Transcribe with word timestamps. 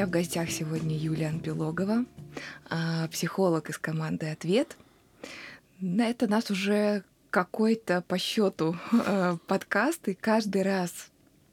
меня 0.00 0.06
в 0.06 0.10
гостях 0.12 0.50
сегодня 0.50 0.96
Юлия 0.96 1.28
Анпилогова, 1.28 2.06
а, 2.70 3.06
психолог 3.08 3.68
из 3.68 3.76
команды 3.76 4.30
«Ответ». 4.30 4.78
Это 5.78 6.26
нас 6.26 6.50
уже 6.50 7.04
какой-то 7.28 8.00
по 8.08 8.16
счету 8.16 8.78
э, 8.92 9.36
подкаст, 9.46 10.08
и 10.08 10.14
каждый 10.14 10.62
раз 10.62 11.10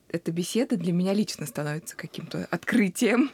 эта 0.08 0.32
беседа 0.32 0.78
для 0.78 0.94
меня 0.94 1.14
лично 1.14 1.46
становится 1.46 1.98
каким-то 1.98 2.48
открытием. 2.50 3.32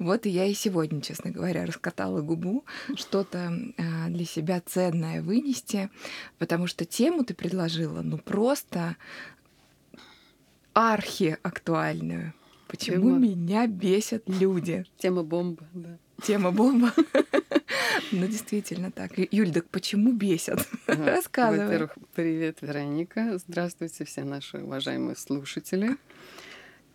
Вот 0.00 0.26
и 0.26 0.30
я 0.30 0.46
и 0.46 0.54
сегодня, 0.54 1.00
честно 1.00 1.30
говоря, 1.30 1.64
раскатала 1.64 2.20
губу, 2.20 2.64
что-то 2.96 3.52
э, 3.76 4.08
для 4.08 4.24
себя 4.24 4.60
ценное 4.66 5.22
вынести, 5.22 5.90
потому 6.38 6.66
что 6.66 6.84
тему 6.84 7.24
ты 7.24 7.34
предложила, 7.34 8.02
ну 8.02 8.18
просто 8.18 8.96
архи 10.74 11.38
актуальную. 11.44 12.34
Почему 12.70 13.10
Тема... 13.10 13.18
меня 13.18 13.66
бесят 13.66 14.22
люди? 14.28 14.84
Тема 14.96 15.24
бомба, 15.24 15.66
да. 15.74 15.98
Тема 16.22 16.52
бомба. 16.52 16.92
Ну, 18.12 18.26
действительно 18.26 18.90
так. 18.90 19.12
Юль, 19.30 19.52
так 19.52 19.68
почему 19.68 20.12
бесят? 20.12 20.66
Рассказывай. 20.86 21.66
Во-первых, 21.66 21.92
привет, 22.14 22.58
Вероника. 22.60 23.38
Здравствуйте, 23.38 24.04
все 24.04 24.24
наши 24.24 24.58
уважаемые 24.58 25.14
слушатели. 25.14 25.96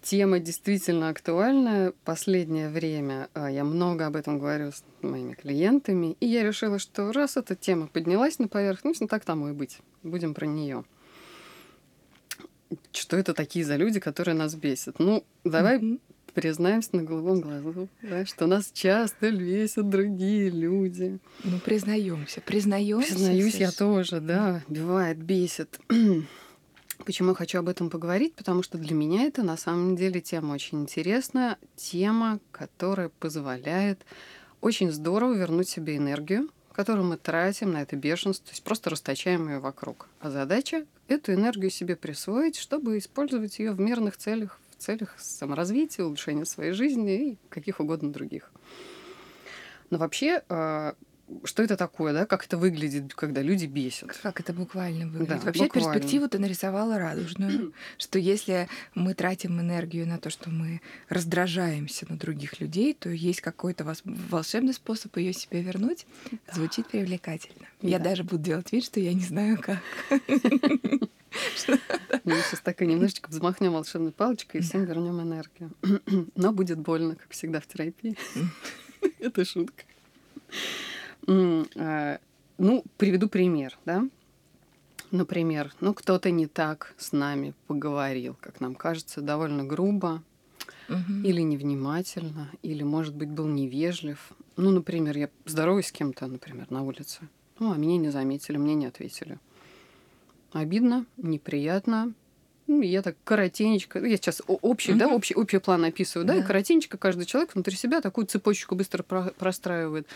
Тема 0.01 0.39
действительно 0.39 1.09
актуальная. 1.09 1.93
Последнее 2.03 2.69
время 2.69 3.29
а, 3.33 3.49
я 3.49 3.63
много 3.63 4.07
об 4.07 4.17
этом 4.17 4.39
говорю 4.39 4.71
с 4.71 4.83
моими 5.01 5.33
клиентами, 5.33 6.17
и 6.19 6.27
я 6.27 6.43
решила, 6.43 6.79
что 6.79 7.11
раз 7.13 7.37
эта 7.37 7.55
тема 7.55 7.87
поднялась 7.87 8.37
на 8.37 8.49
поверхность, 8.49 8.99
ну 8.99 9.07
так 9.07 9.23
тому 9.23 9.49
и 9.49 9.53
быть. 9.53 9.79
Будем 10.03 10.33
про 10.33 10.45
нее. 10.45 10.83
Что 12.91 13.17
это 13.17 13.33
такие 13.33 13.65
за 13.65 13.75
люди, 13.75 13.99
которые 13.99 14.35
нас 14.35 14.55
бесят? 14.55 14.99
Ну, 14.99 15.23
давай 15.43 15.79
mm-hmm 15.79 15.99
признаемся 16.35 16.89
на 16.97 17.03
голубом 17.03 17.41
глазу, 17.41 17.87
да, 18.03 18.25
что 18.25 18.45
нас 18.45 18.69
часто 18.71 19.31
бесят 19.31 19.89
другие 19.89 20.49
люди. 20.49 21.17
Ну, 21.43 21.59
признаемся, 21.59 22.41
признаемся. 22.41 23.13
Признаюсь 23.13 23.55
я 23.55 23.71
тоже, 23.71 24.19
да, 24.19 24.61
бывает, 24.67 25.17
бесит. 25.17 25.79
Почему 27.05 27.29
я 27.29 27.35
хочу 27.35 27.59
об 27.59 27.69
этом 27.69 27.89
поговорить? 27.89 28.35
Потому 28.35 28.63
что 28.63 28.77
для 28.77 28.93
меня 28.93 29.23
это 29.23 29.43
на 29.43 29.57
самом 29.57 29.95
деле 29.95 30.21
тема 30.21 30.53
очень 30.53 30.81
интересная, 30.81 31.57
тема, 31.75 32.39
которая 32.51 33.09
позволяет 33.09 34.05
очень 34.61 34.91
здорово 34.91 35.33
вернуть 35.33 35.69
себе 35.69 35.97
энергию, 35.97 36.49
которую 36.75 37.05
мы 37.07 37.15
тратим 37.15 37.71
на 37.71 37.81
это 37.81 37.95
бешенство, 37.95 38.47
то 38.47 38.51
есть 38.51 38.63
просто 38.63 38.89
расточаем 38.89 39.47
ее 39.47 39.59
вокруг. 39.59 40.09
А 40.19 40.29
задача 40.29 40.85
эту 41.07 41.33
энергию 41.33 41.71
себе 41.71 41.95
присвоить, 41.95 42.57
чтобы 42.57 42.97
использовать 42.97 43.59
ее 43.59 43.71
в 43.71 43.79
мирных 43.79 44.17
целях, 44.17 44.59
в 44.71 44.81
целях 44.81 45.15
саморазвития, 45.17 46.03
улучшения 46.03 46.43
своей 46.43 46.73
жизни 46.73 47.31
и 47.31 47.37
каких 47.49 47.79
угодно 47.79 48.11
других. 48.11 48.51
Но 49.89 49.97
вообще 49.97 50.43
а, 50.49 50.95
что 51.43 51.63
это 51.63 51.75
такое, 51.75 52.13
да, 52.13 52.25
как 52.25 52.45
это 52.45 52.57
выглядит, 52.57 53.13
когда 53.13 53.41
люди 53.41 53.65
бесят. 53.65 54.15
Как 54.21 54.39
это 54.39 54.53
буквально 54.53 55.07
выглядит. 55.07 55.39
Да, 55.39 55.45
Вообще 55.45 55.63
буквально. 55.63 55.93
перспективу 55.93 56.29
ты 56.29 56.39
нарисовала 56.39 56.97
радужную, 56.99 57.73
что 57.97 58.19
если 58.19 58.67
мы 58.93 59.13
тратим 59.13 59.59
энергию 59.59 60.07
на 60.07 60.19
то, 60.19 60.29
что 60.29 60.49
мы 60.49 60.81
раздражаемся 61.09 62.05
на 62.09 62.17
других 62.17 62.59
людей, 62.59 62.93
то 62.93 63.09
есть 63.09 63.41
какой-то 63.41 63.85
волшебный 64.03 64.73
способ 64.73 65.15
ее 65.17 65.33
себе 65.33 65.61
вернуть. 65.61 66.05
Звучит 66.53 66.87
привлекательно. 66.87 67.65
Да. 67.81 67.87
Я 67.87 67.99
даже 67.99 68.23
буду 68.23 68.43
делать 68.43 68.71
вид, 68.71 68.85
что 68.85 68.99
я 68.99 69.13
не 69.13 69.23
знаю 69.23 69.59
как. 69.59 69.79
Мы 72.23 72.35
сейчас 72.41 72.61
так 72.61 72.81
и 72.81 72.85
немножечко 72.85 73.29
взмахнем 73.29 73.73
волшебной 73.73 74.11
палочкой 74.11 74.61
и 74.61 74.63
всем 74.63 74.85
вернем 74.85 75.21
энергию. 75.21 75.71
Но 76.35 76.51
будет 76.51 76.79
больно, 76.79 77.15
как 77.15 77.31
всегда 77.31 77.59
в 77.59 77.67
терапии. 77.67 78.17
Это 79.19 79.43
шутка. 79.43 79.83
Э, 81.27 82.17
ну, 82.57 82.83
приведу 82.97 83.27
пример, 83.27 83.77
да. 83.85 84.07
Например, 85.11 85.71
ну 85.81 85.93
кто-то 85.93 86.31
не 86.31 86.47
так 86.47 86.93
с 86.97 87.11
нами 87.11 87.53
поговорил, 87.67 88.35
как 88.41 88.59
нам 88.59 88.75
кажется, 88.75 89.21
довольно 89.21 89.63
грубо, 89.63 90.23
угу. 90.89 91.13
или 91.23 91.41
невнимательно, 91.41 92.49
или, 92.63 92.83
может 92.83 93.15
быть, 93.15 93.29
был 93.29 93.47
невежлив. 93.47 94.31
Ну, 94.57 94.71
например, 94.71 95.17
я 95.17 95.29
здороваюсь 95.45 95.87
с 95.87 95.91
кем-то, 95.91 96.27
например, 96.27 96.67
на 96.69 96.83
улице. 96.83 97.21
Ну, 97.59 97.71
а 97.71 97.77
меня 97.77 97.97
не 97.97 98.09
заметили, 98.09 98.57
мне 98.57 98.75
не 98.75 98.85
ответили. 98.85 99.39
Обидно, 100.51 101.05
неприятно. 101.17 102.13
Ну, 102.67 102.81
я 102.81 103.01
так 103.01 103.15
коротенечко, 103.23 104.03
я 104.03 104.17
сейчас 104.17 104.41
общий, 104.47 104.91
угу. 104.91 104.99
да, 104.99 105.07
общий, 105.07 105.35
общий 105.35 105.59
план 105.59 105.83
описываю, 105.83 106.25
да, 106.25 106.33
да, 106.33 106.39
и 106.39 106.43
коротенечко 106.43 106.97
каждый 106.97 107.25
человек 107.25 107.53
внутри 107.53 107.75
себя 107.75 108.01
такую 108.01 108.25
цепочку 108.25 108.75
быстро 108.75 109.03
про 109.03 109.31
простраивает. 109.37 110.07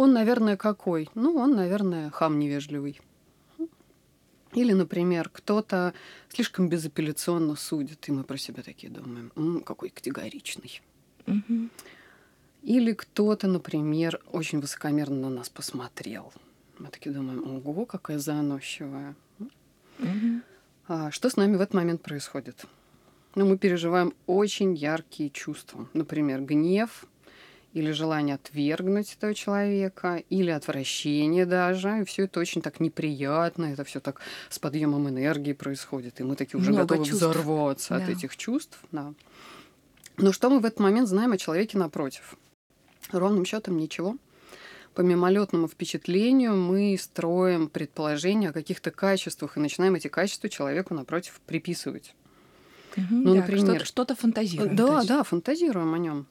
Он, 0.00 0.14
наверное, 0.14 0.56
какой? 0.56 1.10
Ну, 1.14 1.36
он, 1.36 1.54
наверное, 1.54 2.08
хам 2.08 2.38
невежливый. 2.38 2.98
Или, 4.54 4.72
например, 4.72 5.28
кто-то 5.28 5.92
слишком 6.30 6.70
безапелляционно 6.70 7.54
судит, 7.54 8.08
и 8.08 8.12
мы 8.12 8.24
про 8.24 8.38
себя 8.38 8.62
такие 8.62 8.90
думаем, 8.90 9.30
М, 9.36 9.60
какой 9.60 9.90
категоричный. 9.90 10.80
Угу. 11.26 11.68
Или 12.62 12.94
кто-то, 12.94 13.46
например, 13.46 14.22
очень 14.32 14.60
высокомерно 14.60 15.28
на 15.28 15.28
нас 15.28 15.50
посмотрел. 15.50 16.32
Мы 16.78 16.86
такие 16.86 17.14
думаем, 17.14 17.66
ого, 17.66 17.84
какая 17.84 18.18
заносчивая. 18.18 19.14
Угу. 19.98 20.40
А 20.88 21.10
что 21.10 21.28
с 21.28 21.36
нами 21.36 21.56
в 21.56 21.60
этот 21.60 21.74
момент 21.74 22.00
происходит? 22.00 22.64
Ну, 23.34 23.46
мы 23.46 23.58
переживаем 23.58 24.14
очень 24.26 24.74
яркие 24.74 25.28
чувства. 25.28 25.86
Например, 25.92 26.40
гнев, 26.40 27.04
или 27.72 27.92
желание 27.92 28.34
отвергнуть 28.34 29.14
этого 29.14 29.34
человека, 29.34 30.22
или 30.28 30.50
отвращение 30.50 31.46
даже. 31.46 32.00
И 32.00 32.04
все 32.04 32.24
это 32.24 32.40
очень 32.40 32.62
так 32.62 32.80
неприятно, 32.80 33.66
это 33.66 33.84
все 33.84 34.00
так 34.00 34.20
с 34.48 34.58
подъемом 34.58 35.08
энергии 35.08 35.52
происходит. 35.52 36.20
И 36.20 36.24
мы 36.24 36.36
такие 36.36 36.60
уже 36.60 36.70
Много 36.70 36.84
готовы 36.84 37.06
чувств. 37.06 37.22
взорваться 37.22 37.96
да. 37.96 38.04
от 38.04 38.08
этих 38.08 38.36
чувств. 38.36 38.78
Да. 38.92 39.12
Но 40.16 40.32
что 40.32 40.50
мы 40.50 40.60
в 40.60 40.64
этот 40.64 40.80
момент 40.80 41.08
знаем 41.08 41.32
о 41.32 41.38
человеке 41.38 41.78
напротив? 41.78 42.36
Ровным 43.12 43.44
счетом 43.44 43.78
ничего. 43.78 44.16
По 44.94 45.02
мимолетному 45.02 45.68
впечатлению 45.68 46.56
мы 46.56 46.96
строим 47.00 47.68
предположения 47.68 48.50
о 48.50 48.52
каких-то 48.52 48.90
качествах 48.90 49.56
и 49.56 49.60
начинаем 49.60 49.94
эти 49.94 50.08
качества 50.08 50.48
человеку 50.48 50.94
напротив 50.94 51.40
приписывать. 51.46 52.14
Угу, 52.96 53.06
ну, 53.10 53.34
да, 53.34 53.40
например, 53.40 53.76
что-то, 53.76 53.84
что-то 53.84 54.16
фантазируем. 54.16 54.74
Да, 54.74 55.04
да, 55.04 55.22
фантазируем 55.22 55.94
о 55.94 55.98
нем. 55.98 56.26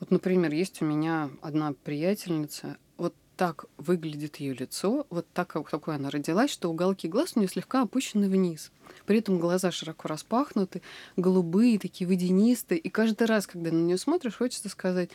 Вот, 0.00 0.10
например, 0.10 0.52
есть 0.52 0.82
у 0.82 0.84
меня 0.84 1.30
одна 1.40 1.72
приятельница, 1.84 2.76
вот 2.96 3.14
так 3.36 3.66
выглядит 3.76 4.36
ее 4.36 4.54
лицо, 4.54 5.06
вот 5.10 5.26
так, 5.32 5.52
такой 5.70 5.96
она 5.96 6.10
родилась, 6.10 6.50
что 6.50 6.70
уголки 6.70 7.08
глаз 7.08 7.32
у 7.34 7.40
нее 7.40 7.48
слегка 7.48 7.82
опущены 7.82 8.28
вниз. 8.28 8.70
При 9.06 9.18
этом 9.18 9.38
глаза 9.38 9.70
широко 9.70 10.08
распахнуты, 10.08 10.82
голубые, 11.16 11.78
такие 11.78 12.06
водянистые. 12.06 12.78
И 12.78 12.88
каждый 12.88 13.26
раз, 13.26 13.46
когда 13.46 13.70
на 13.70 13.82
нее 13.82 13.98
смотришь, 13.98 14.36
хочется 14.36 14.68
сказать, 14.68 15.10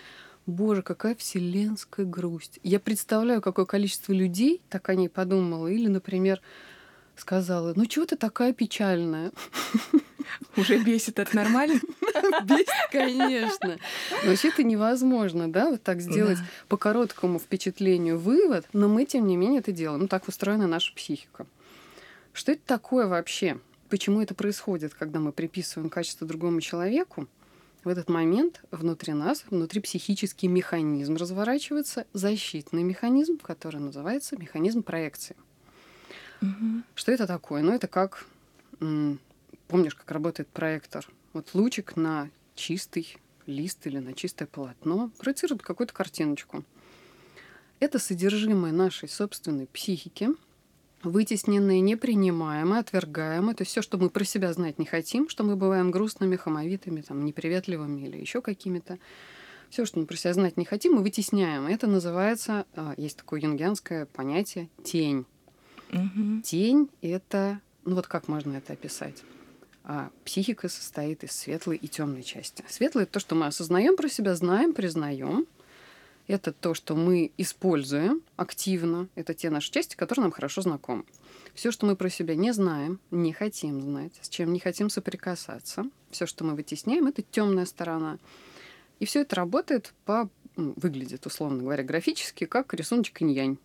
Боже, 0.48 0.82
какая 0.82 1.14
вселенская 1.14 2.06
грусть. 2.06 2.60
Я 2.64 2.80
представляю, 2.80 3.42
какое 3.42 3.66
количество 3.66 4.14
людей 4.14 4.62
так 4.70 4.88
о 4.88 4.96
ней 4.96 5.10
подумало. 5.10 5.68
Или, 5.68 5.88
например, 5.88 6.42
сказала, 7.20 7.74
ну 7.76 7.86
чего 7.86 8.06
ты 8.06 8.16
такая 8.16 8.54
печальная? 8.54 9.32
Уже 10.58 10.78
бесит, 10.78 11.20
это 11.20 11.36
нормально? 11.36 11.80
Бесит, 12.44 12.68
конечно. 12.92 13.78
Вообще 14.26 14.50
это 14.50 14.64
невозможно, 14.64 15.52
да, 15.52 15.70
вот 15.70 15.84
так 15.84 16.02
сделать 16.02 16.40
по 16.68 16.78
короткому 16.78 17.40
впечатлению 17.40 18.20
вывод, 18.20 18.66
но 18.74 18.88
мы, 18.88 19.06
тем 19.06 19.28
не 19.28 19.38
менее, 19.38 19.60
это 19.60 19.72
делаем. 19.72 20.02
Ну, 20.02 20.08
так 20.08 20.28
устроена 20.28 20.68
наша 20.68 20.94
психика. 20.94 21.46
Что 22.34 22.52
это 22.52 22.62
такое 22.66 23.08
вообще? 23.08 23.60
Почему 23.90 24.22
это 24.22 24.36
происходит, 24.36 24.94
когда 24.94 25.20
мы 25.20 25.32
приписываем 25.32 25.90
качество 25.90 26.28
другому 26.28 26.60
человеку? 26.62 27.28
В 27.84 27.90
этот 27.90 28.10
момент 28.10 28.62
внутри 28.70 29.14
нас, 29.14 29.46
внутри 29.50 29.80
психический 29.80 30.48
механизм 30.50 31.16
разворачивается, 31.16 32.06
защитный 32.12 32.84
механизм, 32.84 33.38
который 33.38 33.80
называется 33.80 34.36
механизм 34.38 34.84
проекции. 34.84 35.38
Угу. 36.42 36.67
Что 37.08 37.14
это 37.14 37.26
такое? 37.26 37.62
Ну, 37.62 37.72
это 37.72 37.88
как 37.88 38.26
помнишь, 39.70 39.96
как 39.96 40.12
работает 40.12 40.50
проектор? 40.50 41.08
Вот 41.32 41.52
лучик 41.54 41.96
на 41.96 42.30
чистый 42.54 43.16
лист 43.46 43.88
или 43.88 44.00
на 44.00 44.12
чистое 44.12 44.46
полотно 44.46 45.10
проецирует 45.18 45.62
какую-то 45.62 45.94
картиночку. 45.94 46.66
Это 47.80 47.98
содержимое 47.98 48.74
нашей 48.74 49.08
собственной 49.08 49.68
психики, 49.68 50.32
вытесненное, 51.02 51.80
непринимаемое, 51.80 52.82
отвергаемое. 52.82 53.56
То 53.56 53.62
есть 53.62 53.72
все, 53.72 53.82
что 53.82 53.98
мы 53.98 54.10
про 54.10 54.26
себя 54.26 54.52
знать 54.52 54.78
не 54.78 54.86
хотим, 54.86 55.30
что 55.30 55.46
мы 55.46 55.56
бываем 55.56 55.92
грустными, 55.92 56.36
хамовитыми, 56.36 57.00
там, 57.00 57.24
неприветливыми 57.24 58.02
или 58.02 58.18
еще 58.18 58.42
какими-то. 58.42 59.00
Все, 59.70 59.86
что 59.86 60.00
мы 60.00 60.08
про 60.08 60.18
себя 60.18 60.34
знать 60.34 60.58
не 60.58 60.66
хотим, 60.66 60.96
мы 60.96 61.04
вытесняем. 61.04 61.68
Это 61.68 61.88
называется, 61.88 62.66
а, 62.76 62.96
есть 62.98 63.16
такое 63.16 63.40
юнгианское 63.40 64.08
понятие, 64.08 64.68
тень. 64.84 65.26
Угу. 65.92 66.42
Тень— 66.44 66.90
это, 67.02 67.60
ну 67.86 67.96
вот 67.96 68.08
как 68.08 68.28
можно 68.28 68.58
это 68.58 68.74
описать? 68.74 69.24
А 69.84 70.10
психика 70.26 70.68
состоит 70.68 71.24
из 71.24 71.32
светлой 71.32 71.78
и 71.78 71.88
темной 71.88 72.24
части. 72.24 72.64
Светлое 72.68 73.06
то, 73.06 73.20
что 73.20 73.36
мы 73.36 73.46
осознаем 73.46 73.96
про 73.96 74.10
себя, 74.10 74.36
знаем, 74.36 74.74
признаем. 74.74 75.48
Это 76.28 76.52
то, 76.52 76.74
что 76.74 76.96
мы 76.96 77.32
используем 77.38 78.22
активно. 78.36 79.08
Это 79.16 79.34
те 79.34 79.50
наши 79.50 79.72
части, 79.72 79.96
которые 79.96 80.24
нам 80.24 80.32
хорошо 80.32 80.62
знакомы. 80.62 81.06
Все, 81.54 81.72
что 81.72 81.86
мы 81.86 81.96
про 81.96 82.10
себя 82.10 82.36
не 82.36 82.52
знаем, 82.52 83.00
не 83.12 83.32
хотим 83.32 83.82
знать, 83.82 84.12
с 84.22 84.28
чем 84.28 84.52
не 84.52 84.60
хотим 84.60 84.90
соприкасаться, 84.90 85.86
все, 86.12 86.26
что 86.26 86.44
мы 86.44 86.54
вытесняем, 86.54 87.08
это 87.08 87.22
темная 87.22 87.66
сторона. 87.66 88.20
И 89.00 89.06
все 89.06 89.22
это 89.22 89.38
работает 89.38 89.94
по 90.06 90.30
выглядит, 90.58 91.26
условно 91.26 91.60
говоря, 91.60 91.84
графически, 91.84 92.46
как 92.46 92.74
рисуночек 92.74 93.22
инь-янь. 93.22 93.58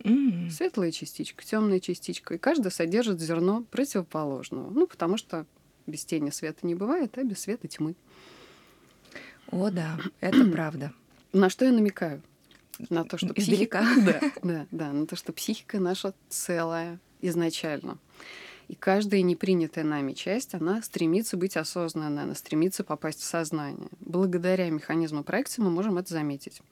Mm. 0.00 0.50
Светлая 0.50 0.92
частичка, 0.92 1.44
темная 1.44 1.80
частичка. 1.80 2.34
И 2.34 2.38
каждая 2.38 2.70
содержит 2.70 3.20
зерно 3.20 3.64
противоположного. 3.70 4.70
Ну, 4.70 4.86
потому 4.86 5.16
что 5.16 5.46
без 5.86 6.04
тени 6.04 6.30
света 6.30 6.66
не 6.66 6.74
бывает, 6.74 7.18
а 7.18 7.24
без 7.24 7.40
света 7.40 7.68
тьмы. 7.68 7.94
О, 9.50 9.70
да, 9.70 9.98
это 10.20 10.44
правда. 10.52 10.92
На 11.32 11.50
что 11.50 11.64
я 11.64 11.72
намекаю? 11.72 12.22
На 12.88 13.04
то, 13.04 13.18
что 13.18 13.34
психика... 13.34 13.84
Да, 14.04 14.20
да, 14.42 14.66
да, 14.70 14.92
на 14.92 15.06
то, 15.06 15.16
что 15.16 15.32
психика 15.32 15.78
наша 15.78 16.14
целая 16.28 16.98
изначально. 17.20 17.98
И 18.68 18.76
каждая 18.76 19.22
непринятая 19.22 19.84
нами 19.84 20.12
часть, 20.12 20.54
она 20.54 20.80
стремится 20.80 21.36
быть 21.36 21.56
осознанной, 21.56 22.22
она 22.22 22.34
стремится 22.36 22.84
попасть 22.84 23.20
в 23.20 23.24
сознание. 23.24 23.88
Благодаря 23.98 24.70
механизму 24.70 25.24
проекции 25.24 25.60
мы 25.60 25.70
можем 25.70 25.98
это 25.98 26.12
заметить. 26.12 26.62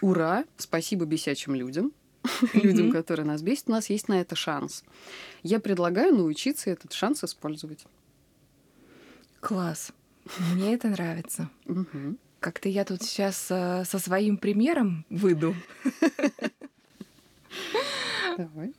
Ура! 0.00 0.44
Спасибо 0.56 1.04
бесячим 1.04 1.54
людям, 1.54 1.92
людям, 2.52 2.92
которые 2.92 3.26
нас 3.26 3.42
бесят, 3.42 3.68
у 3.68 3.72
нас 3.72 3.90
есть 3.90 4.08
на 4.08 4.20
это 4.20 4.36
шанс. 4.36 4.84
Я 5.42 5.60
предлагаю 5.60 6.14
научиться 6.14 6.70
этот 6.70 6.92
шанс 6.92 7.24
использовать. 7.24 7.86
Класс. 9.40 9.92
Мне 10.52 10.74
это 10.74 10.88
нравится. 10.88 11.50
Как-то 12.40 12.68
я 12.68 12.84
тут 12.84 13.02
сейчас 13.02 13.46
э, 13.50 13.84
со 13.84 13.98
своим 13.98 14.36
примером 14.36 15.04
выйду. 15.08 15.54
Давай. 18.36 18.74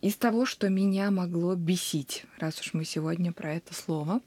из 0.00 0.16
того, 0.16 0.46
что 0.46 0.68
меня 0.68 1.10
могло 1.10 1.54
бесить, 1.56 2.24
раз 2.38 2.60
уж 2.60 2.74
мы 2.74 2.84
сегодня 2.84 3.32
про 3.32 3.54
это 3.54 3.74
слово. 3.74 4.20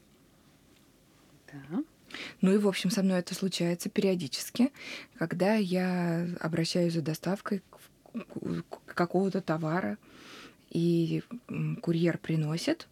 Да. 1.51 1.83
Ну 2.41 2.53
и, 2.53 2.57
в 2.57 2.67
общем, 2.67 2.89
со 2.89 3.03
мной 3.03 3.19
это 3.19 3.35
случается 3.35 3.89
периодически, 3.89 4.71
когда 5.17 5.55
я 5.55 6.27
обращаюсь 6.39 6.93
за 6.93 7.01
доставкой 7.01 7.61
какого-то 8.85 9.41
товара, 9.41 9.97
и 10.69 11.23
курьер 11.81 12.17
приносит 12.17 12.87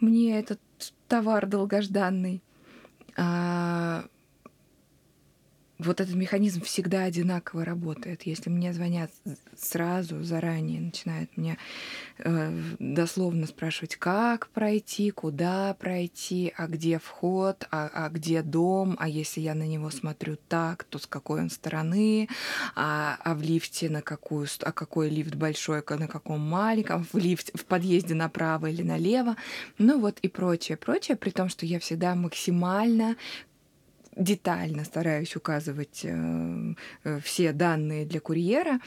мне 0.00 0.38
этот 0.38 0.60
товар 1.08 1.46
долгожданный, 1.46 2.42
а 3.16 4.04
вот 5.78 6.00
этот 6.00 6.14
механизм 6.14 6.62
всегда 6.62 7.04
одинаково 7.04 7.64
работает. 7.64 8.22
Если 8.22 8.48
мне 8.48 8.72
звонят 8.72 9.10
сразу, 9.56 10.22
заранее, 10.22 10.80
начинают 10.80 11.36
меня 11.36 11.56
э, 12.18 12.60
дословно 12.78 13.46
спрашивать, 13.46 13.96
как 13.96 14.48
пройти, 14.48 15.10
куда 15.10 15.74
пройти, 15.74 16.52
а 16.56 16.68
где 16.68 16.98
вход, 16.98 17.66
а, 17.70 17.90
а 17.92 18.08
где 18.08 18.42
дом, 18.42 18.96
а 19.00 19.08
если 19.08 19.40
я 19.40 19.54
на 19.54 19.66
него 19.66 19.90
смотрю 19.90 20.36
так, 20.48 20.84
то 20.84 20.98
с 20.98 21.06
какой 21.06 21.40
он 21.40 21.50
стороны, 21.50 22.28
а, 22.76 23.18
а 23.24 23.34
в 23.34 23.42
лифте 23.42 23.90
на 23.90 24.00
какую, 24.00 24.46
а 24.62 24.72
какой 24.72 25.08
лифт 25.08 25.34
большой, 25.34 25.82
на 25.88 26.06
каком 26.08 26.40
маленьком, 26.40 27.04
в 27.12 27.16
лифте, 27.16 27.52
в 27.56 27.64
подъезде 27.64 28.14
направо 28.14 28.66
или 28.70 28.82
налево, 28.82 29.36
ну 29.78 29.98
вот 29.98 30.20
и 30.20 30.28
прочее, 30.28 30.76
прочее, 30.76 31.16
при 31.16 31.30
том, 31.30 31.48
что 31.48 31.66
я 31.66 31.80
всегда 31.80 32.14
максимально 32.14 33.16
детально 34.16 34.84
стараюсь 34.84 35.36
указывать 35.36 36.00
э, 36.04 36.74
э, 37.04 37.20
все 37.20 37.52
данные 37.52 38.06
для 38.06 38.20
курьера, 38.20 38.80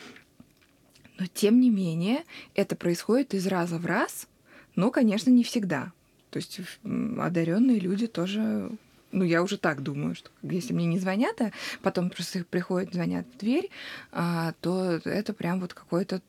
но 1.19 1.25
тем 1.27 1.59
не 1.59 1.69
менее 1.69 2.23
это 2.55 2.75
происходит 2.75 3.33
из 3.33 3.47
раза 3.47 3.77
в 3.77 3.85
раз, 3.85 4.27
но, 4.75 4.91
конечно, 4.91 5.29
не 5.29 5.43
всегда. 5.43 5.91
То 6.29 6.37
есть 6.37 6.59
одаренные 6.83 7.79
люди 7.79 8.07
тоже 8.07 8.69
ну, 9.11 9.23
я 9.23 9.41
уже 9.41 9.57
так 9.57 9.81
думаю, 9.81 10.15
что 10.15 10.29
если 10.43 10.73
мне 10.73 10.85
не 10.85 10.99
звонят, 10.99 11.39
а 11.41 11.51
потом 11.81 12.09
просто 12.09 12.43
приходят, 12.43 12.93
звонят 12.93 13.25
в 13.33 13.37
дверь, 13.37 13.69
а, 14.11 14.53
то 14.61 14.99
это 15.05 15.33
прям 15.33 15.61
вот 15.61 15.73
какое-то 15.73 16.21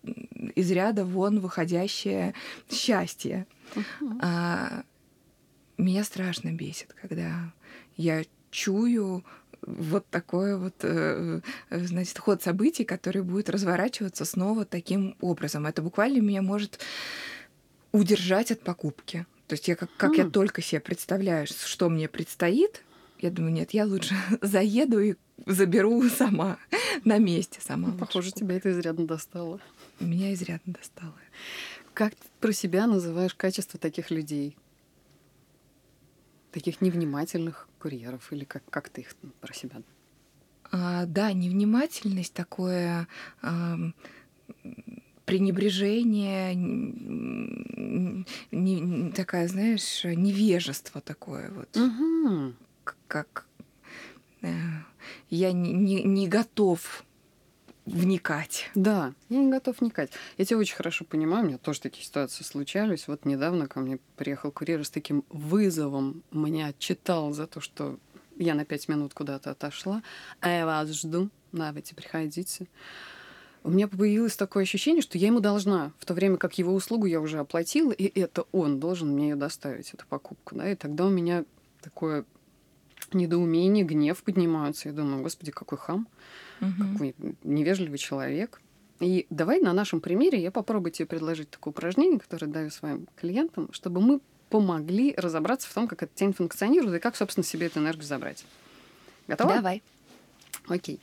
из 0.54 0.70
ряда 0.70 1.04
вон 1.04 1.40
выходящее 1.40 2.34
счастье. 2.70 3.46
Uh-huh. 3.74 4.18
А, 4.22 4.84
меня 5.76 6.04
страшно 6.04 6.52
бесит, 6.52 6.94
когда 7.00 7.52
я 7.96 8.22
чую 8.50 9.24
вот 9.62 10.06
такой 10.08 10.56
вот, 10.56 10.74
э, 10.82 11.40
э, 11.70 11.86
значит, 11.86 12.18
ход 12.18 12.42
событий, 12.42 12.84
который 12.84 13.22
будет 13.22 13.50
разворачиваться 13.50 14.24
снова 14.24 14.64
таким 14.64 15.16
образом. 15.20 15.66
Это 15.66 15.82
буквально 15.82 16.20
меня 16.20 16.42
может 16.42 16.78
удержать 17.92 18.50
от 18.50 18.60
покупки. 18.60 19.26
То 19.46 19.54
есть 19.54 19.68
я 19.68 19.76
как, 19.76 19.90
как 19.96 20.16
я 20.16 20.28
только 20.28 20.62
себе 20.62 20.80
представляю, 20.80 21.46
что 21.46 21.88
мне 21.88 22.08
предстоит, 22.08 22.82
я 23.18 23.30
думаю, 23.30 23.52
нет, 23.52 23.72
я 23.72 23.84
лучше 23.84 24.14
заеду 24.42 25.00
и 25.00 25.14
заберу 25.46 26.08
сама 26.08 26.58
на 27.04 27.18
месте 27.18 27.60
сама. 27.60 27.88
Ну, 27.88 27.98
похоже, 27.98 28.32
тебя 28.32 28.56
это 28.56 28.70
изрядно 28.70 29.06
достало. 29.06 29.60
Меня 30.00 30.32
изрядно 30.32 30.74
достало. 30.74 31.14
Как 31.94 32.14
ты 32.14 32.26
про 32.40 32.52
себя 32.52 32.86
называешь 32.86 33.34
качество 33.34 33.78
таких 33.78 34.10
людей? 34.10 34.56
Таких 36.52 36.80
невнимательных 36.80 37.67
курьеров 37.78 38.32
или 38.32 38.44
как, 38.44 38.62
как 38.70 38.88
ты 38.88 39.02
их 39.02 39.14
про 39.40 39.52
себя? 39.54 39.82
А, 40.70 41.06
да, 41.06 41.32
невнимательность 41.32 42.34
такое 42.34 43.08
а, 43.40 43.78
пренебрежение, 45.24 46.54
не, 48.50 49.10
такая, 49.12 49.48
знаешь, 49.48 50.04
невежество 50.04 51.00
такое 51.00 51.50
вот. 51.50 51.76
Угу. 51.76 52.54
Как 53.06 53.46
э, 54.42 54.48
я 55.30 55.52
не, 55.52 55.72
не, 55.72 56.02
не 56.02 56.28
готов 56.28 57.04
вникать. 57.88 58.70
Да, 58.74 59.14
я 59.28 59.38
не 59.38 59.50
готов 59.50 59.80
вникать. 59.80 60.10
Я 60.36 60.44
тебя 60.44 60.58
очень 60.58 60.76
хорошо 60.76 61.04
понимаю, 61.04 61.44
у 61.44 61.48
меня 61.48 61.58
тоже 61.58 61.80
такие 61.80 62.04
ситуации 62.04 62.44
случались. 62.44 63.08
Вот 63.08 63.24
недавно 63.24 63.66
ко 63.66 63.80
мне 63.80 63.98
приехал 64.16 64.50
курьер 64.50 64.84
с 64.84 64.90
таким 64.90 65.24
вызовом, 65.30 66.22
меня 66.30 66.66
отчитал 66.68 67.32
за 67.32 67.46
то, 67.46 67.60
что 67.60 67.98
я 68.36 68.54
на 68.54 68.64
пять 68.64 68.88
минут 68.88 69.14
куда-то 69.14 69.50
отошла, 69.50 70.02
а 70.40 70.50
я 70.50 70.66
вас 70.66 70.90
жду, 70.90 71.30
давайте, 71.52 71.94
приходите. 71.94 72.66
У 73.64 73.70
меня 73.70 73.88
появилось 73.88 74.36
такое 74.36 74.62
ощущение, 74.62 75.02
что 75.02 75.18
я 75.18 75.26
ему 75.26 75.40
должна, 75.40 75.92
в 75.98 76.06
то 76.06 76.14
время 76.14 76.36
как 76.36 76.56
его 76.58 76.72
услугу 76.72 77.06
я 77.06 77.20
уже 77.20 77.38
оплатила, 77.38 77.90
и 77.90 78.20
это 78.20 78.44
он 78.52 78.78
должен 78.78 79.10
мне 79.10 79.30
ее 79.30 79.36
доставить, 79.36 79.92
эту 79.92 80.06
покупку. 80.06 80.54
Да? 80.54 80.70
И 80.70 80.76
тогда 80.76 81.06
у 81.06 81.10
меня 81.10 81.44
такое 81.82 82.24
недоумение, 83.12 83.84
гнев 83.84 84.22
поднимаются. 84.22 84.88
Я 84.88 84.94
думаю, 84.94 85.22
господи, 85.22 85.50
какой 85.50 85.78
хам 85.78 86.06
угу. 86.60 86.92
какой 86.92 87.14
невежливый 87.44 87.98
человек. 87.98 88.60
И 89.00 89.26
давай 89.30 89.60
на 89.60 89.72
нашем 89.72 90.00
примере 90.00 90.40
я 90.40 90.50
попробую 90.50 90.90
тебе 90.90 91.06
предложить 91.06 91.50
такое 91.50 91.72
упражнение, 91.72 92.18
которое 92.18 92.46
даю 92.46 92.70
своим 92.70 93.06
клиентам, 93.16 93.72
чтобы 93.72 94.00
мы 94.00 94.20
помогли 94.50 95.14
разобраться 95.16 95.68
в 95.68 95.74
том, 95.74 95.86
как 95.86 96.02
эта 96.02 96.12
тень 96.14 96.32
функционирует 96.32 96.96
и 96.96 96.98
как, 96.98 97.16
собственно, 97.16 97.44
себе 97.44 97.66
эту 97.66 97.80
энергию 97.80 98.04
забрать. 98.04 98.44
Готова? 99.28 99.54
Давай. 99.54 99.82
Окей. 100.66 101.00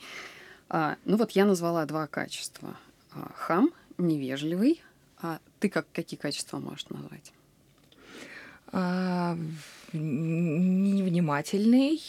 А, 0.68 0.96
ну 1.04 1.16
вот 1.16 1.32
я 1.32 1.44
назвала 1.44 1.84
два 1.86 2.06
качества. 2.06 2.76
А, 3.12 3.30
хам, 3.34 3.70
невежливый. 3.98 4.82
А 5.22 5.38
ты 5.60 5.68
как, 5.70 5.86
какие 5.92 6.18
качества 6.18 6.58
можешь 6.58 6.88
назвать? 6.88 7.32
А, 8.78 9.34
невнимательный, 9.94 12.02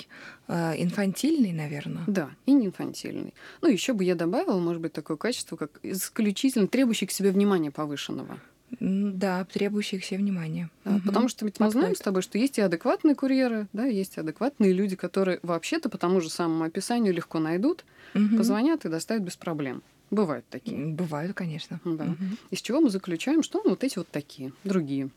а, 0.49 0.73
инфантильный, 0.77 1.53
наверное. 1.53 2.03
Да, 2.07 2.29
и 2.45 2.51
не 2.51 2.65
инфантильный. 2.65 3.33
Ну, 3.61 3.69
еще 3.69 3.93
бы 3.93 4.03
я 4.03 4.15
добавила, 4.15 4.59
может 4.59 4.81
быть, 4.81 4.91
такое 4.91 5.15
качество, 5.15 5.55
как 5.55 5.79
исключительно 5.81 6.67
требующий 6.67 7.05
к 7.05 7.11
себе 7.11 7.31
внимания 7.31 7.71
повышенного. 7.71 8.37
Да, 8.81 9.45
требующих 9.45 10.03
себе 10.03 10.19
внимания. 10.19 10.69
Да, 10.83 10.95
угу. 10.95 11.03
Потому 11.05 11.29
что 11.29 11.45
ведь 11.45 11.57
мы 11.61 11.71
знаем 11.71 11.95
с 11.95 11.99
тобой, 11.99 12.21
что 12.21 12.37
есть 12.37 12.57
и 12.57 12.61
адекватные 12.61 13.15
курьеры, 13.15 13.67
да, 13.71 13.85
есть 13.85 14.17
и 14.17 14.19
адекватные 14.19 14.73
люди, 14.73 14.97
которые 14.97 15.39
вообще-то 15.43 15.87
по 15.87 15.97
тому 15.97 16.19
же 16.19 16.29
самому 16.29 16.65
описанию 16.65 17.13
легко 17.13 17.39
найдут, 17.39 17.85
угу. 18.13 18.35
позвонят 18.35 18.83
и 18.83 18.89
доставят 18.89 19.23
без 19.23 19.37
проблем. 19.37 19.83
Бывают 20.11 20.45
такие. 20.49 20.85
Бывают, 20.85 21.33
конечно. 21.33 21.79
Да. 21.85 22.03
Угу. 22.03 22.23
Из 22.51 22.61
чего 22.61 22.81
мы 22.81 22.89
заключаем, 22.89 23.41
что 23.41 23.61
ну, 23.63 23.69
вот 23.69 23.85
эти 23.85 23.97
вот 23.97 24.09
такие, 24.09 24.51
другие. 24.65 25.09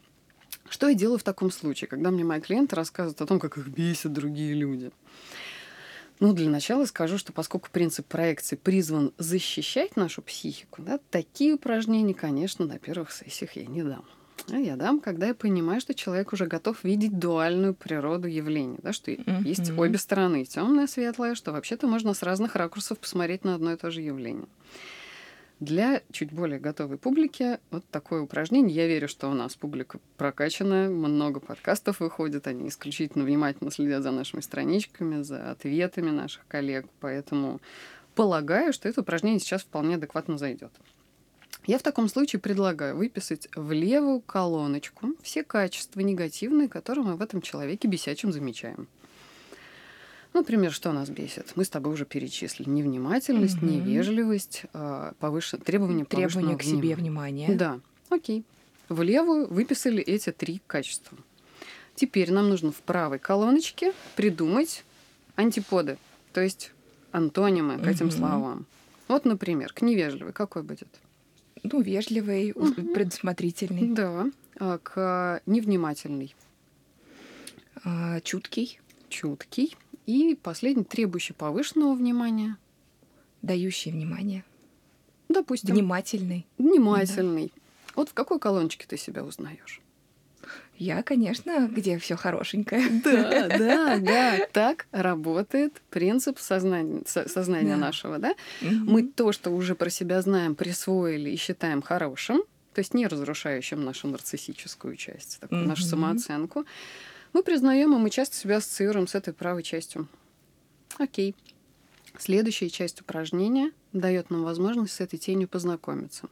Что 0.68 0.88
я 0.88 0.94
делаю 0.94 1.18
в 1.18 1.22
таком 1.22 1.50
случае, 1.50 1.88
когда 1.88 2.10
мне 2.10 2.24
мои 2.24 2.40
клиенты 2.40 2.76
рассказывают 2.76 3.20
о 3.20 3.26
том, 3.26 3.40
как 3.40 3.58
их 3.58 3.68
бесят 3.68 4.12
другие 4.12 4.54
люди? 4.54 4.90
Ну, 6.20 6.34
для 6.34 6.50
начала 6.50 6.84
скажу, 6.84 7.16
что 7.16 7.32
поскольку 7.32 7.70
принцип 7.70 8.06
проекции 8.06 8.54
призван 8.54 9.12
защищать 9.16 9.96
нашу 9.96 10.20
психику, 10.20 10.82
да, 10.82 11.00
такие 11.10 11.54
упражнения, 11.54 12.12
конечно, 12.12 12.66
на 12.66 12.78
первых 12.78 13.10
сессиях 13.10 13.56
я 13.56 13.64
не 13.64 13.82
дам. 13.82 14.04
А 14.50 14.56
я 14.56 14.76
дам, 14.76 15.00
когда 15.00 15.28
я 15.28 15.34
понимаю, 15.34 15.80
что 15.80 15.94
человек 15.94 16.32
уже 16.32 16.46
готов 16.46 16.84
видеть 16.84 17.18
дуальную 17.18 17.74
природу 17.74 18.28
явления, 18.28 18.78
да, 18.82 18.92
что 18.92 19.10
mm-hmm. 19.10 19.42
есть 19.44 19.70
обе 19.70 19.98
стороны, 19.98 20.44
темное, 20.44 20.86
светлое, 20.86 21.34
что 21.34 21.52
вообще-то 21.52 21.86
можно 21.86 22.14
с 22.14 22.22
разных 22.22 22.54
ракурсов 22.54 22.98
посмотреть 22.98 23.44
на 23.44 23.54
одно 23.54 23.72
и 23.72 23.76
то 23.76 23.90
же 23.90 24.00
явление. 24.02 24.46
Для 25.60 26.02
чуть 26.10 26.32
более 26.32 26.58
готовой 26.58 26.96
публики 26.96 27.58
вот 27.70 27.84
такое 27.90 28.22
упражнение. 28.22 28.74
Я 28.74 28.86
верю, 28.86 29.08
что 29.08 29.28
у 29.28 29.34
нас 29.34 29.56
публика 29.56 30.00
прокачанная, 30.16 30.88
много 30.88 31.38
подкастов 31.38 32.00
выходит, 32.00 32.46
они 32.46 32.68
исключительно 32.68 33.24
внимательно 33.24 33.70
следят 33.70 34.02
за 34.02 34.10
нашими 34.10 34.40
страничками, 34.40 35.22
за 35.22 35.50
ответами 35.50 36.10
наших 36.10 36.46
коллег, 36.48 36.86
поэтому 37.00 37.60
полагаю, 38.14 38.72
что 38.72 38.88
это 38.88 39.02
упражнение 39.02 39.38
сейчас 39.38 39.60
вполне 39.60 39.96
адекватно 39.96 40.38
зайдет. 40.38 40.72
Я 41.66 41.78
в 41.78 41.82
таком 41.82 42.08
случае 42.08 42.40
предлагаю 42.40 42.96
выписать 42.96 43.48
в 43.54 43.70
левую 43.72 44.22
колоночку 44.22 45.08
все 45.22 45.44
качества 45.44 46.00
негативные, 46.00 46.68
которые 46.68 47.04
мы 47.04 47.16
в 47.16 47.22
этом 47.22 47.42
человеке 47.42 47.86
бесячем 47.86 48.32
замечаем. 48.32 48.88
Например, 50.32 50.72
что 50.72 50.92
нас 50.92 51.08
бесит? 51.08 51.52
Мы 51.56 51.64
с 51.64 51.68
тобой 51.68 51.94
уже 51.94 52.04
перечислили. 52.04 52.68
Невнимательность, 52.68 53.56
угу. 53.56 53.66
невежливость, 53.66 54.64
а, 54.72 55.12
повышен... 55.18 55.60
требование 55.60 56.04
Требование 56.04 56.56
к 56.56 56.62
себе 56.62 56.94
внимания. 56.94 57.54
Да, 57.54 57.80
окей. 58.08 58.44
В 58.88 59.02
левую 59.02 59.48
выписали 59.48 60.02
эти 60.02 60.30
три 60.30 60.60
качества. 60.66 61.18
Теперь 61.94 62.32
нам 62.32 62.48
нужно 62.48 62.72
в 62.72 62.76
правой 62.76 63.18
колоночке 63.18 63.92
придумать 64.16 64.84
антиподы, 65.36 65.98
то 66.32 66.40
есть 66.40 66.72
антонимы 67.12 67.78
к 67.78 67.86
этим 67.86 68.06
угу. 68.06 68.14
словам. 68.14 68.66
Вот, 69.08 69.24
например, 69.24 69.72
к 69.72 69.82
невежливой 69.82 70.32
какой 70.32 70.62
будет? 70.62 70.88
Ну, 71.62 71.82
вежливый, 71.82 72.52
угу. 72.52 72.94
предусмотрительный. 72.94 73.88
Да. 73.88 74.30
А 74.58 74.78
к 74.78 75.42
невнимательный. 75.46 76.34
А, 77.84 78.20
чуткий. 78.20 78.80
Чуткий. 79.08 79.76
И 80.10 80.34
последний, 80.34 80.82
требующий 80.82 81.34
повышенного 81.34 81.94
внимания. 81.94 82.56
Дающий 83.42 83.92
внимание. 83.92 84.44
Допустим. 85.28 85.72
Внимательный. 85.72 86.48
Внимательный. 86.58 87.52
Да. 87.54 87.92
Вот 87.94 88.08
в 88.08 88.14
какой 88.14 88.40
колоночке 88.40 88.86
ты 88.88 88.96
себя 88.96 89.22
узнаешь? 89.22 89.80
Я, 90.76 91.04
конечно, 91.04 91.68
где 91.68 91.96
все 91.98 92.16
хорошенькое. 92.16 92.90
Да, 93.04 93.48
да, 93.58 93.98
да. 93.98 94.46
Так 94.52 94.88
работает 94.90 95.80
принцип 95.90 96.40
сознания, 96.40 97.02
сознания 97.06 97.76
да. 97.76 97.80
нашего, 97.80 98.18
да? 98.18 98.34
Угу. 98.62 98.74
Мы 98.90 99.02
то, 99.04 99.30
что 99.30 99.50
уже 99.50 99.76
про 99.76 99.90
себя 99.90 100.22
знаем, 100.22 100.56
присвоили 100.56 101.30
и 101.30 101.36
считаем 101.36 101.82
хорошим, 101.82 102.42
то 102.74 102.80
есть 102.80 102.94
не 102.94 103.06
разрушающим 103.06 103.84
нашу 103.84 104.08
нарциссическую 104.08 104.96
часть, 104.96 105.38
такую 105.38 105.60
угу. 105.60 105.68
нашу 105.68 105.84
самооценку, 105.84 106.64
мы 107.32 107.42
признаем, 107.42 107.94
и 107.94 107.98
мы 107.98 108.10
часто 108.10 108.36
себя 108.36 108.56
ассоциируем 108.56 109.06
с 109.06 109.14
этой 109.14 109.32
правой 109.32 109.62
частью. 109.62 110.08
Окей. 110.98 111.34
Следующая 112.18 112.68
часть 112.68 113.00
упражнения 113.00 113.72
дает 113.92 114.30
нам 114.30 114.42
возможность 114.42 114.94
с 114.94 115.00
этой 115.00 115.18
тенью 115.18 115.48
познакомиться. 115.48 116.28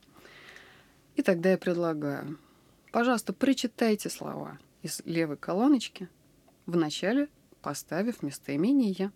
И 1.16 1.22
тогда 1.22 1.50
я 1.50 1.58
предлагаю, 1.58 2.38
пожалуйста, 2.92 3.32
прочитайте 3.32 4.10
слова 4.10 4.58
из 4.82 5.02
левой 5.04 5.36
колоночки, 5.36 6.08
вначале 6.66 7.28
поставив 7.62 8.22
местоимение 8.22 8.90
«я». 8.90 9.12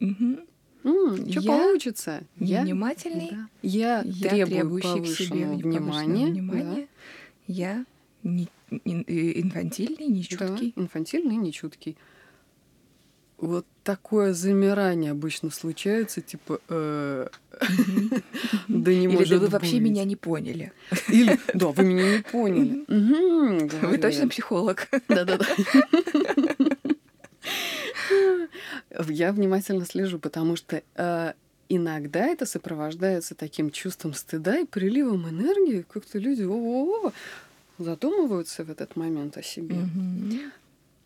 Угу. 0.00 0.46
Что 1.30 1.42
получится? 1.42 2.22
Я 2.36 2.62
внимательный. 2.62 3.30
Да. 3.30 3.48
Я, 3.62 4.02
я 4.04 4.46
требую 4.46 4.82
повышенного 4.82 5.54
внимания. 5.54 6.26
внимания. 6.26 6.88
Да. 7.46 7.52
Я 7.52 7.84
не, 8.22 8.48
инфантильный, 8.70 10.06
нечуткий. 10.06 10.72
Да, 10.76 10.82
инфантильный, 10.82 11.36
нечуткий. 11.36 11.96
Вот 13.38 13.64
такое 13.84 14.34
замирание 14.34 15.12
обычно 15.12 15.50
случается, 15.50 16.20
типа, 16.20 16.60
э, 16.68 17.28
да 18.68 18.94
не 18.94 19.08
может 19.08 19.28
Или 19.28 19.36
вы 19.38 19.46
вообще 19.48 19.80
меня 19.80 20.04
не 20.04 20.16
поняли. 20.16 20.72
Или, 21.08 21.38
да, 21.54 21.68
вы 21.68 21.84
меня 21.84 22.16
не 22.18 22.22
поняли. 22.22 22.84
Вы 23.86 23.96
точно 23.96 24.28
психолог. 24.28 24.88
Да-да-да. 25.08 25.46
Я 29.08 29.32
внимательно 29.32 29.86
слежу, 29.86 30.18
потому 30.18 30.56
что 30.56 30.82
э, 30.96 31.32
иногда 31.70 32.26
это 32.26 32.44
сопровождается 32.44 33.34
таким 33.34 33.70
чувством 33.70 34.12
стыда 34.12 34.58
и 34.58 34.66
приливом 34.66 35.28
энергии. 35.28 35.86
Как-то 35.88 36.18
люди, 36.18 36.42
о, 36.42 37.12
задумываются 37.80 38.64
в 38.64 38.70
этот 38.70 38.96
момент 38.96 39.36
о 39.36 39.42
себе. 39.42 39.76
Mm-hmm. 39.76 40.50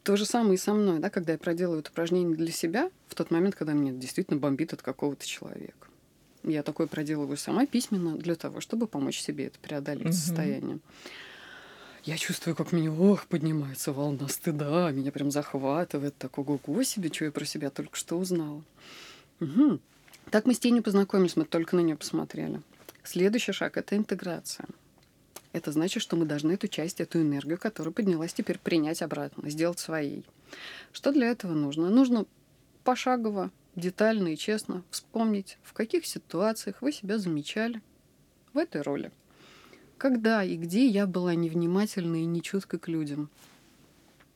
То 0.03 0.17
же 0.17 0.27
самое 0.27 0.55
и 0.55 0.59
со 0.59 0.75
мной, 0.75 0.99
да, 0.99 1.09
когда 1.09 1.33
я 1.33 1.39
проделываю 1.39 1.81
это 1.81 1.91
упражнение 1.91 2.37
для 2.37 2.53
себя, 2.53 2.91
в 3.09 3.15
тот 3.15 3.31
момент, 3.31 3.55
когда 3.55 3.73
меня 3.73 3.93
действительно 3.93 4.39
бомбит 4.39 4.73
от 4.73 4.83
какого-то 4.83 5.27
человека. 5.27 5.89
Я 6.43 6.63
такое 6.63 6.87
проделываю 6.87 7.39
сама 7.39 7.65
письменно 7.65 8.17
для 8.17 8.35
того, 8.35 8.61
чтобы 8.61 8.87
помочь 8.87 9.19
себе 9.21 9.47
это 9.47 9.59
преодолеть 9.61 10.09
mm-hmm. 10.09 10.13
состояние. 10.13 10.79
Я 12.03 12.19
чувствую, 12.19 12.55
как 12.55 12.73
меня, 12.73 12.93
ох, 12.93 13.25
поднимается 13.27 13.93
волна 13.93 14.29
стыда, 14.29 14.91
меня 14.91 15.11
прям 15.11 15.31
захватывает, 15.31 16.15
такого 16.19 16.61
ого 16.63 16.83
себе, 16.83 17.11
что 17.11 17.25
я 17.25 17.33
про 17.33 17.47
себя 17.47 17.71
только 17.71 17.97
что 17.97 18.19
узнала. 18.19 18.63
Угу. 19.41 19.79
Так 20.31 20.45
мы 20.45 20.53
с 20.53 20.59
тенью 20.59 20.83
познакомились, 20.83 21.35
мы 21.35 21.47
только 21.47 21.77
на 21.77 21.81
нее 21.81 21.97
посмотрели. 21.97 22.61
Следующий 23.05 23.53
шаг— 23.53 23.77
это 23.79 23.97
интеграция— 23.97 24.67
это 25.55 25.71
значит, 25.71 26.03
что 26.03 26.17
мы 26.17 26.27
должны 26.27 26.53
эту 26.53 26.67
часть, 26.67 27.01
эту 27.01 27.23
энергию, 27.23 27.59
которая 27.59 27.95
поднялась, 27.95 28.35
теперь 28.35 28.59
принять 28.59 29.03
обратно, 29.03 29.49
сделать 29.49 29.79
своей. 29.79 30.27
Что 30.93 31.13
для 31.13 31.29
этого 31.29 31.55
нужно? 31.55 31.89
Нужно 31.89 32.27
пошагово, 32.83 33.51
детально 33.77 34.29
и 34.29 34.37
честно 34.37 34.83
вспомнить, 34.91 35.59
в 35.63 35.73
каких 35.73 36.07
ситуациях 36.07 36.83
вы 36.83 36.91
себя 36.91 37.19
замечали 37.19 37.81
в 38.53 38.59
этой 38.59 38.83
роли. 38.83 39.13
Когда 39.97 40.43
и 40.43 40.57
где 40.57 40.87
я 40.89 41.07
была 41.07 41.35
невнимательна 41.37 42.17
и 42.17 42.27
нечуткой 42.27 42.81
к 42.81 42.89
людям– 42.89 43.31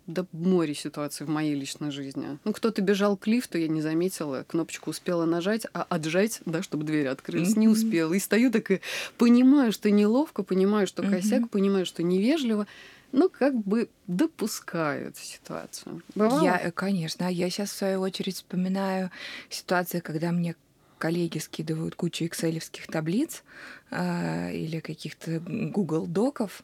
да 0.09 0.27
море 0.33 0.75
ситуаций 0.75 1.27
в 1.27 1.29
моей 1.29 1.55
личной 1.55 1.91
жизни. 1.91 2.39
Ну, 2.45 2.53
кто-то 2.53 2.83
бежал 2.83 3.17
к 3.17 3.27
лифту, 3.27 3.59
я 3.59 3.69
не 3.69 3.83
заметила, 3.83 4.45
кнопочку 4.49 4.91
успела 4.91 5.27
нажать, 5.27 5.67
а 5.75 5.87
отжать, 5.89 6.41
да, 6.47 6.63
чтобы 6.63 6.85
двери 6.85 7.07
открылись, 7.07 7.55
mm-hmm. 7.55 7.61
не 7.61 7.69
успела. 7.69 8.13
И 8.15 8.19
стою 8.19 8.51
так 8.51 8.71
и 8.71 8.81
понимаю, 9.19 9.71
что 9.71 9.91
неловко, 9.91 10.43
понимаю, 10.43 10.87
что 10.87 11.03
косяк, 11.03 11.43
mm-hmm. 11.43 11.49
понимаю, 11.49 11.87
что 11.87 12.03
невежливо, 12.03 12.67
но 13.13 13.29
как 13.29 13.55
бы 13.55 13.89
допускаю 14.07 15.09
эту 15.09 15.21
ситуацию. 15.21 16.03
Бывало? 16.15 16.43
Я, 16.43 16.59
э, 16.59 16.71
конечно. 16.71 17.31
Я 17.31 17.51
сейчас, 17.51 17.71
в 17.71 17.77
свою 17.77 18.01
очередь, 18.01 18.37
вспоминаю 18.37 19.11
ситуации, 19.51 20.01
когда 20.01 20.33
мне 20.33 20.57
коллеги 20.99 21.39
скидывают 21.39 21.95
кучу 21.95 22.27
экселевских 22.27 22.87
таблиц 22.87 23.43
э, 23.91 24.53
или 24.55 24.81
каких-то 24.81 25.41
Google 25.41 26.07
доков, 26.07 26.63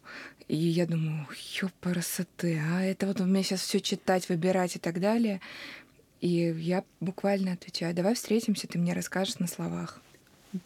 и 0.48 0.56
я 0.56 0.86
думаю, 0.86 1.26
ёпарасоты, 1.62 2.60
а 2.70 2.82
это 2.82 3.06
вот 3.06 3.20
меня 3.20 3.42
сейчас 3.42 3.62
все 3.62 3.80
читать, 3.80 4.28
выбирать 4.28 4.76
и 4.76 4.78
так 4.78 5.00
далее. 5.00 5.40
И 6.20 6.54
я 6.58 6.84
буквально 7.00 7.52
отвечаю, 7.52 7.94
давай 7.94 8.14
встретимся, 8.14 8.66
ты 8.66 8.78
мне 8.78 8.92
расскажешь 8.92 9.38
на 9.38 9.46
словах. 9.46 10.00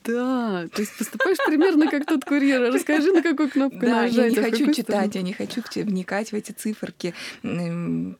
Да, 0.04 0.68
то 0.68 0.82
есть 0.82 0.96
поступаешь 0.98 1.38
примерно 1.46 1.90
как 1.90 2.04
тот 2.04 2.22
курьер. 2.24 2.72
Расскажи, 2.72 3.10
на 3.10 3.22
какую 3.22 3.48
кнопку 3.48 3.80
да, 3.80 4.02
нажать. 4.02 4.34
Я 4.34 4.42
не 4.42 4.46
а 4.46 4.50
хочу 4.50 4.72
читать, 4.72 5.14
я 5.14 5.22
не 5.22 5.32
хочу 5.32 5.62
вникать 5.76 6.30
в 6.30 6.34
эти 6.34 6.52
циферки, 6.52 7.14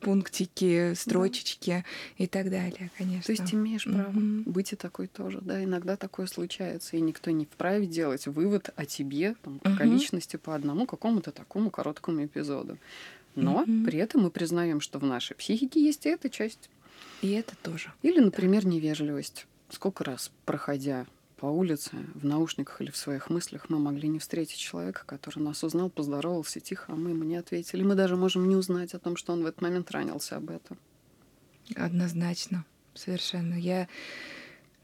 пунктики, 0.01 0.95
строчечки 0.95 1.85
и 2.17 2.27
так 2.27 2.51
далее, 2.51 2.91
конечно. 2.97 3.23
То 3.23 3.33
есть 3.33 3.53
имеешь 3.53 3.85
право 3.85 4.11
mm-hmm. 4.11 4.49
быть 4.49 4.73
и 4.73 4.77
такой 4.77 5.09
тоже. 5.09 5.41
Да, 5.43 5.63
иногда 5.63 5.97
такое 5.97 6.27
случается, 6.27 6.97
и 6.97 7.03
никто 7.03 7.31
не 7.31 7.45
вправе 7.45 7.87
делать 7.87 8.27
вывод 8.27 8.71
о 8.75 8.87
тебе, 8.87 9.35
там, 9.43 9.59
mm-hmm. 9.59 9.85
личности 9.85 10.37
по 10.37 10.55
одному 10.55 10.87
какому-то 10.87 11.33
такому 11.33 11.71
короткому 11.71 12.25
эпизоду. 12.25 12.79
Но 13.35 13.63
mm-hmm. 13.63 13.85
при 13.85 13.99
этом 13.99 14.23
мы 14.23 14.31
признаем, 14.31 14.81
что 14.81 14.99
в 14.99 15.05
нашей 15.05 15.37
психике 15.37 15.85
есть 15.85 16.07
и 16.07 16.09
эта 16.09 16.31
часть. 16.31 16.71
И 17.21 17.33
это 17.33 17.55
тоже. 17.63 17.93
Или, 18.03 18.21
например, 18.21 18.63
да. 18.63 18.71
невежливость. 18.71 19.47
Сколько 19.71 20.05
раз, 20.05 20.31
проходя 20.47 21.07
по 21.39 21.47
улице, 21.47 21.93
в 22.15 22.25
наушниках 22.25 22.81
или 22.81 22.91
в 22.91 22.97
своих 22.97 23.31
мыслях 23.31 23.71
мы 23.71 23.79
могли 23.79 24.09
не 24.09 24.19
встретить 24.19 24.59
человека, 24.59 25.05
который 25.07 25.39
нас 25.39 25.63
узнал, 25.63 25.89
поздоровался 25.89 26.59
тихо, 26.59 26.93
а 26.93 26.97
мы 26.97 27.11
ему 27.11 27.25
не 27.25 27.37
ответили. 27.37 27.83
Мы 27.83 27.95
даже 27.95 28.17
можем 28.17 28.49
не 28.49 28.57
узнать 28.57 28.93
о 28.95 28.99
том, 28.99 29.17
что 29.17 29.33
он 29.33 29.43
в 29.45 29.47
этот 29.47 29.63
момент 29.63 29.91
ранился 29.93 30.37
об 30.37 30.51
этом. 30.51 30.79
Однозначно, 31.77 32.65
совершенно. 32.95 33.55
Я 33.55 33.87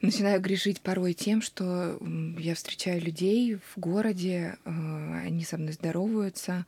начинаю 0.01 0.41
грешить 0.41 0.81
порой 0.81 1.13
тем, 1.13 1.43
что 1.43 1.99
я 2.39 2.55
встречаю 2.55 3.03
людей 3.03 3.57
в 3.57 3.79
городе, 3.79 4.57
э, 4.65 4.71
они 5.25 5.45
со 5.45 5.59
мной 5.59 5.73
здороваются, 5.73 6.67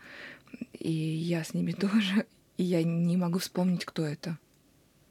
и 0.73 0.93
я 0.93 1.45
с 1.45 1.55
ними 1.55 1.73
тоже, 1.81 2.26
и 2.57 2.64
я 2.64 2.83
не 2.83 3.16
могу 3.16 3.38
вспомнить, 3.38 3.85
кто 3.85 4.05
это. 4.05 4.37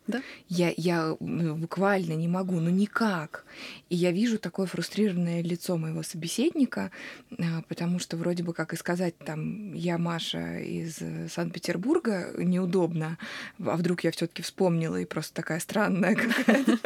Да. 0.07 0.21
Я, 0.47 0.71
я 0.77 1.15
буквально 1.19 2.13
не 2.13 2.27
могу, 2.27 2.59
ну 2.59 2.69
никак. 2.69 3.45
И 3.89 3.95
я 3.95 4.11
вижу 4.11 4.37
такое 4.37 4.67
фрустрированное 4.67 5.41
лицо 5.41 5.77
моего 5.77 6.03
собеседника, 6.03 6.91
а, 7.37 7.63
потому 7.67 7.97
что 7.99 8.15
вроде 8.15 8.43
бы 8.43 8.53
как 8.53 8.73
и 8.73 8.77
сказать 8.77 9.17
там, 9.17 9.73
я 9.73 9.97
Маша 9.97 10.59
из 10.59 10.99
Санкт-Петербурга, 11.31 12.33
неудобно, 12.37 13.17
а 13.59 13.75
вдруг 13.77 14.03
я 14.03 14.11
все 14.11 14.27
таки 14.27 14.43
вспомнила 14.43 14.97
и 14.97 15.05
просто 15.05 15.33
такая 15.33 15.59
странная 15.59 16.15
какая-то. 16.15 16.77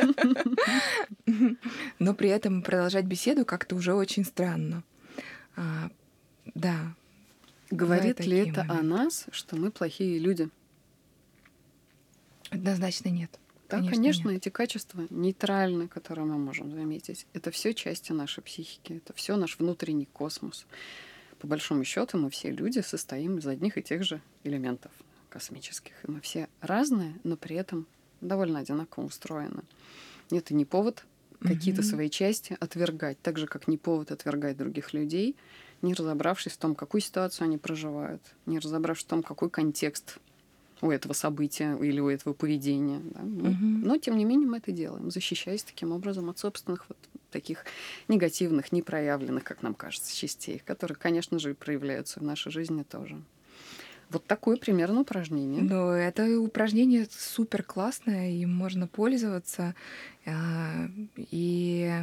Но 1.99 2.13
при 2.13 2.29
этом 2.29 2.61
продолжать 2.61 3.05
беседу 3.05 3.43
как-то 3.45 3.75
уже 3.75 3.93
очень 3.93 4.23
странно. 4.23 4.83
А, 5.57 5.89
да. 6.55 6.95
Говорит 7.69 8.19
ли 8.25 8.37
это 8.37 8.65
о 8.67 8.81
нас, 8.81 9.25
что 9.31 9.55
мы 9.55 9.71
плохие 9.71 10.19
люди? 10.19 10.49
Однозначно 12.49 13.09
нет. 13.09 13.31
Да, 13.69 13.77
конечно, 13.77 13.95
конечно 13.95 14.29
нет. 14.29 14.37
эти 14.37 14.49
качества 14.49 15.05
нейтральны, 15.09 15.87
которые 15.87 16.25
мы 16.25 16.37
можем 16.37 16.71
заметить. 16.71 17.27
Это 17.33 17.51
все 17.51 17.73
части 17.73 18.11
нашей 18.11 18.41
психики, 18.41 18.93
это 18.93 19.13
все 19.13 19.35
наш 19.35 19.59
внутренний 19.59 20.07
космос. 20.07 20.65
По 21.39 21.47
большому 21.47 21.83
счету 21.83 22.17
мы 22.17 22.29
все 22.29 22.51
люди 22.51 22.79
состоим 22.79 23.37
из 23.37 23.47
одних 23.47 23.77
и 23.77 23.83
тех 23.83 24.03
же 24.03 24.21
элементов 24.43 24.91
космических. 25.29 25.93
И 26.03 26.11
мы 26.11 26.19
все 26.21 26.49
разные, 26.61 27.13
но 27.23 27.37
при 27.37 27.55
этом 27.55 27.85
довольно 28.21 28.59
одинаково 28.59 29.05
устроены. 29.05 29.61
Это 30.31 30.53
не 30.53 30.65
повод 30.65 31.05
какие-то 31.39 31.83
свои 31.83 32.09
части 32.09 32.57
отвергать, 32.59 33.21
так 33.21 33.37
же, 33.37 33.47
как 33.47 33.67
не 33.67 33.77
повод 33.77 34.11
отвергать 34.11 34.57
других 34.57 34.93
людей, 34.93 35.35
не 35.81 35.93
разобравшись 35.93 36.53
в 36.53 36.57
том, 36.57 36.75
какую 36.75 37.01
ситуацию 37.01 37.45
они 37.45 37.57
проживают, 37.57 38.21
не 38.45 38.59
разобравшись 38.59 39.05
в 39.05 39.09
том, 39.09 39.23
какой 39.23 39.49
контекст 39.49 40.17
у 40.81 40.91
этого 40.91 41.13
события 41.13 41.75
или 41.77 41.99
у 41.99 42.09
этого 42.09 42.33
поведения. 42.33 43.01
Да? 43.03 43.21
Угу. 43.21 43.55
Но, 43.61 43.97
тем 43.97 44.17
не 44.17 44.25
менее, 44.25 44.47
мы 44.47 44.57
это 44.57 44.71
делаем, 44.71 45.11
защищаясь 45.11 45.63
таким 45.63 45.91
образом 45.91 46.29
от 46.29 46.39
собственных 46.39 46.85
вот 46.89 46.97
таких 47.31 47.65
негативных, 48.07 48.71
непроявленных, 48.71 49.43
как 49.43 49.61
нам 49.61 49.73
кажется, 49.73 50.15
частей, 50.15 50.61
которые, 50.65 50.95
конечно 50.95 51.39
же, 51.39 51.53
проявляются 51.53 52.19
в 52.19 52.23
нашей 52.23 52.51
жизни 52.51 52.83
тоже. 52.83 53.21
Вот 54.09 54.25
такое 54.25 54.57
примерно 54.57 55.01
упражнение. 55.01 55.61
Ну, 55.61 55.89
это 55.89 56.39
упражнение 56.39 57.07
супер 57.11 57.61
классное, 57.61 58.31
им 58.31 58.51
можно 58.51 58.87
пользоваться. 58.87 59.75
А, 60.25 60.89
и 61.15 61.93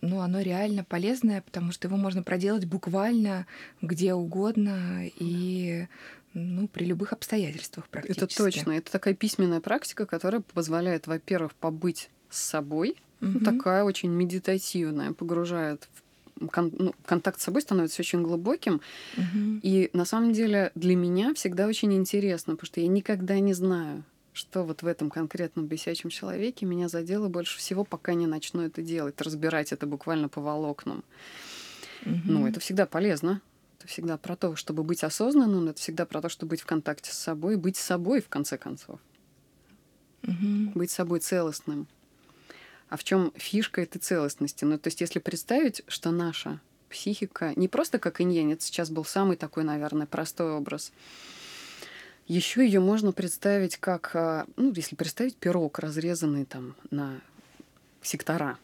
ну, 0.00 0.20
оно 0.20 0.40
реально 0.40 0.84
полезное, 0.84 1.42
потому 1.42 1.70
что 1.70 1.86
его 1.86 1.96
можно 1.96 2.22
проделать 2.22 2.66
буквально 2.66 3.46
где 3.82 4.14
угодно 4.14 5.06
и 5.06 5.86
ну, 6.34 6.68
при 6.68 6.84
любых 6.84 7.12
обстоятельствах 7.12 7.88
практически. 7.88 8.24
Это 8.24 8.36
точно. 8.36 8.72
Это 8.72 8.92
такая 8.92 9.14
письменная 9.14 9.60
практика, 9.60 10.06
которая 10.06 10.40
позволяет, 10.40 11.06
во-первых, 11.06 11.54
побыть 11.54 12.10
с 12.30 12.40
собой, 12.40 12.96
угу. 13.20 13.40
такая 13.40 13.84
очень 13.84 14.10
медитативная, 14.10 15.12
погружает 15.12 15.88
в 15.94 16.02
кон, 16.46 16.72
ну, 16.78 16.94
контакт 17.04 17.40
с 17.40 17.44
собой 17.44 17.62
становится 17.62 18.02
очень 18.02 18.22
глубоким. 18.22 18.80
Угу. 19.16 19.60
И 19.62 19.90
на 19.92 20.04
самом 20.04 20.32
деле 20.32 20.70
для 20.74 20.94
меня 20.94 21.34
всегда 21.34 21.66
очень 21.66 21.92
интересно, 21.94 22.54
потому 22.54 22.66
что 22.66 22.80
я 22.80 22.86
никогда 22.86 23.38
не 23.40 23.54
знаю, 23.54 24.04
что 24.32 24.64
вот 24.64 24.82
в 24.82 24.86
этом 24.86 25.10
конкретном 25.10 25.66
бесячем 25.66 26.10
человеке 26.10 26.64
меня 26.64 26.88
задело 26.88 27.28
больше 27.28 27.58
всего, 27.58 27.84
пока 27.84 28.14
не 28.14 28.26
начну 28.26 28.62
это 28.62 28.82
делать, 28.82 29.20
разбирать 29.20 29.72
это 29.72 29.86
буквально 29.86 30.28
по 30.28 30.40
волокнам. 30.40 31.02
Угу. 32.06 32.20
Ну, 32.24 32.46
это 32.46 32.60
всегда 32.60 32.86
полезно. 32.86 33.40
Всегда 33.88 34.18
про 34.18 34.36
то, 34.36 34.54
чтобы 34.54 34.82
быть 34.82 35.02
осознанным, 35.02 35.68
это 35.68 35.80
всегда 35.80 36.04
про 36.04 36.20
то, 36.20 36.28
чтобы 36.28 36.50
быть 36.50 36.60
в 36.60 36.66
контакте 36.66 37.10
с 37.10 37.16
собой, 37.16 37.56
быть 37.56 37.78
собой, 37.78 38.20
в 38.20 38.28
конце 38.28 38.58
концов. 38.58 39.00
Угу. 40.24 40.72
Быть 40.74 40.90
собой 40.90 41.20
целостным. 41.20 41.86
А 42.90 42.98
в 42.98 43.04
чем 43.04 43.32
фишка 43.34 43.80
этой 43.80 43.96
целостности? 43.96 44.66
Ну, 44.66 44.78
то 44.78 44.88
есть, 44.88 45.00
если 45.00 45.20
представить, 45.20 45.84
что 45.88 46.10
наша 46.10 46.60
психика 46.90 47.54
не 47.56 47.66
просто 47.66 47.98
как 47.98 48.20
это 48.20 48.62
сейчас 48.62 48.90
был 48.90 49.06
самый 49.06 49.38
такой, 49.38 49.64
наверное, 49.64 50.06
простой 50.06 50.52
образ. 50.52 50.92
Еще 52.26 52.66
ее 52.66 52.80
можно 52.80 53.12
представить 53.12 53.78
как, 53.78 54.14
а, 54.14 54.46
ну, 54.56 54.70
если 54.74 54.96
представить 54.96 55.36
пирог, 55.36 55.78
разрезанный 55.78 56.44
там 56.44 56.76
на 56.90 57.22
сектора, 58.02 58.58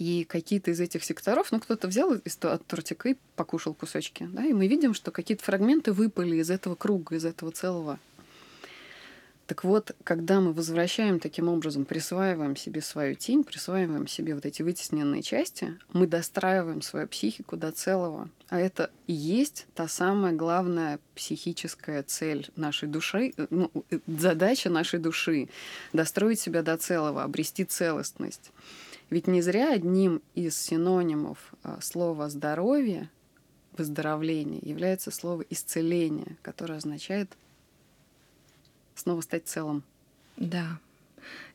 и 0.00 0.24
какие-то 0.24 0.70
из 0.70 0.80
этих 0.80 1.04
секторов, 1.04 1.52
ну, 1.52 1.60
кто-то 1.60 1.86
взял 1.86 2.14
из, 2.14 2.38
от 2.40 2.66
тортика 2.66 3.10
и 3.10 3.16
покушал 3.36 3.74
кусочки, 3.74 4.26
да, 4.32 4.42
и 4.46 4.54
мы 4.54 4.66
видим, 4.66 4.94
что 4.94 5.10
какие-то 5.10 5.44
фрагменты 5.44 5.92
выпали 5.92 6.36
из 6.36 6.50
этого 6.50 6.74
круга, 6.74 7.16
из 7.16 7.26
этого 7.26 7.52
целого. 7.52 7.98
Так 9.46 9.62
вот, 9.62 9.94
когда 10.02 10.40
мы 10.40 10.54
возвращаем 10.54 11.20
таким 11.20 11.48
образом, 11.48 11.84
присваиваем 11.84 12.56
себе 12.56 12.80
свою 12.80 13.14
тень, 13.14 13.44
присваиваем 13.44 14.06
себе 14.06 14.34
вот 14.34 14.46
эти 14.46 14.62
вытесненные 14.62 15.22
части, 15.22 15.76
мы 15.92 16.06
достраиваем 16.06 16.80
свою 16.80 17.06
психику 17.06 17.58
до 17.58 17.70
целого. 17.70 18.30
А 18.48 18.58
это 18.58 18.90
и 19.06 19.12
есть 19.12 19.66
та 19.74 19.86
самая 19.86 20.32
главная 20.32 20.98
психическая 21.14 22.02
цель 22.04 22.48
нашей 22.56 22.88
души, 22.88 23.34
ну, 23.50 23.70
э, 23.90 23.98
задача 24.06 24.70
нашей 24.70 24.98
души— 24.98 25.50
достроить 25.92 26.40
себя 26.40 26.62
до 26.62 26.78
целого, 26.78 27.22
обрести 27.22 27.64
целостность. 27.64 28.50
Ведь 29.10 29.26
не 29.26 29.42
зря 29.42 29.72
одним 29.72 30.22
из 30.34 30.56
синонимов 30.56 31.52
а, 31.62 31.80
слова 31.80 32.28
«здоровье», 32.28 33.10
«выздоровление» 33.76 34.60
является 34.62 35.10
слово 35.10 35.42
«исцеление», 35.50 36.36
которое 36.42 36.76
означает 36.76 37.36
снова 38.94 39.20
стать 39.20 39.46
целым. 39.46 39.82
Да, 40.36 40.78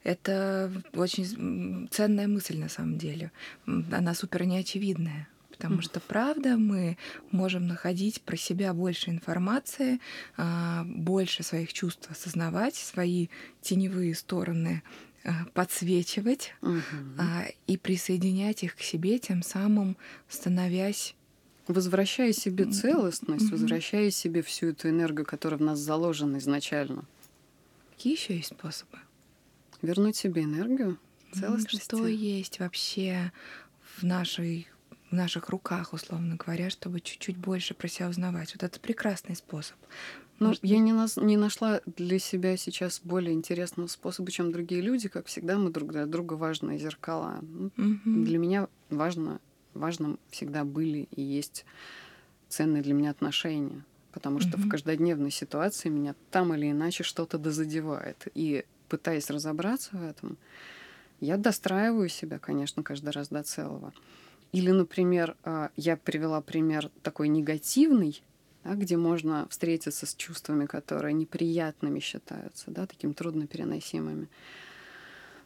это 0.03 0.71
очень 0.93 1.87
ценная 1.91 2.27
мысль 2.27 2.57
на 2.59 2.69
самом 2.69 2.97
деле. 2.97 3.31
Она 3.65 4.13
супер 4.13 4.45
неочевидная. 4.45 5.27
Потому 5.49 5.81
что, 5.81 6.01
правда, 6.01 6.57
мы 6.57 6.97
можем 7.31 7.65
находить 7.65 8.21
про 8.21 8.35
себя 8.35 8.73
больше 8.73 9.09
информации, 9.09 10.01
а, 10.35 10.83
больше 10.85 11.43
своих 11.43 11.71
чувств 11.71 12.11
осознавать, 12.11 12.75
свои 12.75 13.29
теневые 13.61 14.15
стороны 14.15 14.83
подсвечивать 15.53 16.53
угу. 16.61 16.81
и 17.67 17.77
присоединять 17.77 18.63
их 18.63 18.75
к 18.75 18.81
себе, 18.81 19.19
тем 19.19 19.41
самым 19.41 19.97
становясь 20.29 21.15
Возвращая 21.67 22.31
себе 22.31 22.65
целостность, 22.65 23.45
угу. 23.45 23.53
возвращая 23.53 24.11
себе 24.11 24.43
всю 24.43 24.67
эту 24.67 24.89
энергию, 24.89 25.25
которая 25.25 25.57
в 25.57 25.63
нас 25.63 25.79
заложена 25.79 26.38
изначально. 26.38 27.05
Какие 27.95 28.13
еще 28.13 28.35
есть 28.35 28.49
способы? 28.49 28.99
Вернуть 29.81 30.15
себе 30.15 30.43
энергию, 30.43 30.99
целостность. 31.33 31.85
Что 31.85 32.05
есть 32.05 32.59
вообще 32.59 33.31
в 33.97 34.03
нашей 34.03 34.67
в 35.09 35.13
наших 35.15 35.49
руках, 35.49 35.93
условно 35.93 36.35
говоря, 36.35 36.69
чтобы 36.69 36.99
чуть-чуть 36.99 37.38
больше 37.38 37.73
про 37.73 37.88
себя 37.88 38.09
узнавать. 38.09 38.53
Вот 38.53 38.63
это 38.63 38.79
прекрасный 38.79 39.35
способ. 39.35 39.77
Ну, 40.39 40.47
Может, 40.47 40.63
я 40.63 40.79
не, 40.79 40.91
нас, 40.91 41.15
не 41.17 41.37
нашла 41.37 41.81
для 41.85 42.19
себя 42.19 42.57
сейчас 42.57 42.99
более 43.03 43.33
интересного 43.33 43.87
способа, 43.87 44.31
чем 44.31 44.51
другие 44.51 44.81
люди. 44.81 45.07
Как 45.07 45.27
всегда, 45.27 45.57
мы 45.57 45.69
друг 45.69 45.91
для 45.91 46.05
друга 46.05 46.33
важные 46.33 46.77
зеркала. 46.77 47.39
Угу. 47.77 47.99
Для 48.05 48.37
меня 48.37 48.67
важно, 48.89 49.39
важным 49.73 50.19
всегда 50.29 50.65
были 50.65 51.07
и 51.11 51.21
есть 51.21 51.65
ценные 52.49 52.83
для 52.83 52.93
меня 52.93 53.11
отношения. 53.11 53.85
Потому 54.11 54.39
что 54.41 54.57
угу. 54.57 54.63
в 54.67 54.69
каждодневной 54.69 55.31
ситуации 55.31 55.89
меня 55.89 56.15
там 56.31 56.53
или 56.53 56.69
иначе 56.71 57.03
что-то 57.03 57.37
дозадевает. 57.37 58.27
И 58.33 58.65
пытаясь 58.89 59.29
разобраться 59.29 59.95
в 59.95 60.03
этом, 60.03 60.37
я 61.21 61.37
достраиваю 61.37 62.09
себя, 62.09 62.39
конечно, 62.39 62.83
каждый 62.83 63.11
раз 63.11 63.29
до 63.29 63.43
целого. 63.43 63.93
Или, 64.51 64.71
например, 64.71 65.35
а, 65.43 65.69
я 65.75 65.97
привела 65.97 66.41
пример 66.41 66.89
такой 67.03 67.27
негативный, 67.27 68.21
да, 68.65 68.73
где 68.73 68.97
можно 68.97 69.47
встретиться 69.49 70.06
с 70.06 70.15
чувствами, 70.15 70.65
которые 70.65 71.13
неприятными 71.13 71.99
считаются, 71.99 72.71
да, 72.71 72.88
таким 72.88 73.13
труднопереносимыми. 73.13 74.28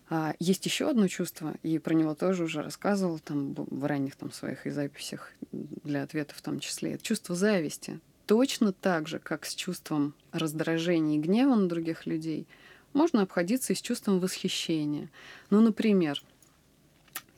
А 0.10 0.34
есть 0.40 0.66
еще 0.66 0.90
одно 0.90 1.08
чувство, 1.08 1.54
и 1.62 1.78
про 1.78 1.94
него 1.94 2.16
тоже 2.16 2.46
уже 2.46 2.64
рассказывал 2.64 3.20
там, 3.20 3.54
в 3.54 3.86
ранних 3.86 4.16
там, 4.16 4.32
своих 4.32 4.66
и 4.66 4.72
записях 4.72 5.34
для 5.52 6.04
ответов 6.04 6.38
в 6.38 6.42
том 6.42 6.60
числе. 6.60 6.94
Это 6.94 7.04
чувство 7.04 7.36
зависти. 7.36 8.00
Точно 8.26 8.72
так 8.72 9.08
же, 9.08 9.20
как 9.20 9.46
с 9.46 9.54
чувством 9.54 10.16
раздражения 10.32 11.18
и 11.18 11.22
гнева 11.22 11.56
на 11.56 11.68
других 11.68 12.06
людей, 12.06 12.48
можно 12.94 13.22
обходиться 13.22 13.74
и 13.74 13.76
с 13.76 13.82
чувством 13.82 14.20
восхищения. 14.20 15.10
Ну, 15.50 15.62
например, 15.62 16.24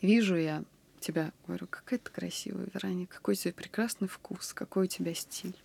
вижу 0.02 0.36
я 0.36 0.64
тебя, 1.00 1.32
говорю, 1.48 1.68
какая 1.68 2.00
ты 2.00 2.12
красивая, 2.12 2.68
Вероника, 2.74 3.16
какой 3.16 3.34
у 3.34 3.38
тебя 3.38 3.54
прекрасный 3.54 4.08
вкус, 4.08 4.54
какой 4.54 4.86
у 4.86 4.88
тебя 4.88 5.14
стиль. 5.14 5.58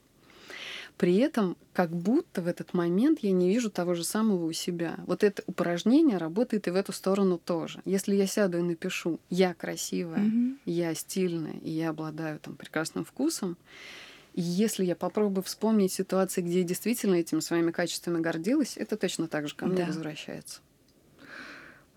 При 0.97 1.17
этом 1.17 1.57
как 1.75 1.91
будто 1.91 2.41
в 2.41 2.47
этот 2.47 2.73
момент 2.73 3.19
я 3.21 3.31
не 3.33 3.51
вижу 3.51 3.71
того 3.71 3.95
же 3.95 4.03
самого 4.03 4.47
у 4.47 4.53
себя. 4.53 4.97
Вот 5.07 5.25
это 5.25 5.43
упражнение 5.47 6.17
работает 6.17 6.69
и 6.69 6.71
в 6.71 6.77
эту 6.77 6.93
сторону 6.93 7.39
тоже. 7.39 7.83
Если 7.85 8.15
я 8.15 8.27
сяду 8.27 8.59
и 8.59 8.63
напишу 8.63 9.21
«я 9.29 9.53
красивая», 9.53 10.21
mm-hmm. 10.21 10.57
«я 10.65 10.95
стильная» 10.95 11.57
и 11.63 11.71
«я 11.71 11.91
обладаю 11.91 12.39
там 12.39 12.57
прекрасным 12.57 13.05
вкусом», 13.05 13.57
И 14.33 14.43
если 14.43 14.85
я 14.85 14.95
попробую 14.95 15.43
вспомнить 15.45 15.93
ситуации, 15.93 16.43
где 16.43 16.59
я 16.59 16.65
действительно 16.65 17.15
этими 17.15 17.41
своими 17.41 17.71
качествами 17.71 18.21
гордилась, 18.21 18.77
это 18.77 18.99
точно 18.99 19.29
так 19.29 19.49
же 19.49 19.55
ко 19.55 19.65
мне 19.65 19.79
да. 19.79 19.87
возвращается. 19.87 20.61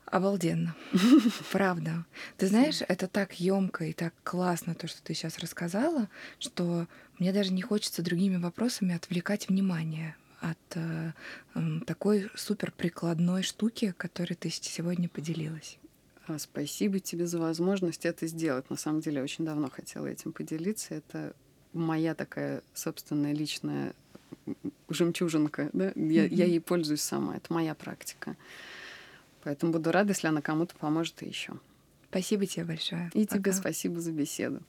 Обалденно. 0.06 0.74
Правда. 1.52 2.06
Ты 2.38 2.48
знаешь, 2.48 2.82
это 2.88 3.08
так 3.08 3.40
емко 3.40 3.84
и 3.86 3.94
так 3.94 4.14
классно, 4.24 4.74
то, 4.74 4.88
что 4.88 5.04
ты 5.04 5.14
сейчас 5.14 5.38
рассказала, 5.38 6.08
что 6.40 6.88
мне 7.20 7.34
даже 7.34 7.54
не 7.54 7.62
хочется 7.62 8.02
другими 8.02 8.38
вопросами 8.38 8.96
отвлекать 8.96 9.50
внимание 9.50 10.16
от 10.42 10.58
э, 10.76 11.12
э, 11.56 11.60
такой 11.86 12.30
супер 12.36 12.72
прикладной 12.72 13.44
штуки, 13.44 13.94
которой 13.98 14.36
ты 14.36 14.50
сегодня 14.50 15.10
поделилась. 15.10 15.78
А, 16.28 16.40
спасибо 16.40 17.00
тебе 17.00 17.28
за 17.28 17.40
возможность 17.40 18.06
это 18.06 18.26
сделать. 18.28 18.70
На 18.70 18.78
самом 18.78 19.02
деле, 19.02 19.18
я 19.18 19.24
очень 19.24 19.46
давно 19.46 19.70
хотела 19.70 20.08
этим 20.08 20.32
поделиться. 20.32 20.96
Это 20.96 21.34
моя 21.74 22.16
такая 22.16 22.62
собственная 22.74 23.34
личная 23.34 23.94
жемчужинка. 24.90 25.70
Да? 25.74 25.92
Я, 25.96 26.26
mm-hmm. 26.26 26.36
я 26.36 26.46
ей 26.46 26.62
пользуюсь 26.62 27.02
сама. 27.02 27.36
Это 27.36 27.52
моя 27.52 27.76
практика. 27.76 28.36
Поэтому 29.44 29.72
буду 29.72 29.92
рада, 29.92 30.10
если 30.12 30.28
она 30.28 30.42
кому-то 30.42 30.76
поможет 30.76 31.22
и 31.24 31.28
еще. 31.28 31.54
Спасибо 32.10 32.46
тебе 32.46 32.66
большое. 32.66 33.10
И 33.14 33.26
Пока. 33.26 33.38
тебе 33.38 33.54
спасибо 33.54 34.00
за 34.00 34.12
беседу. 34.12 34.62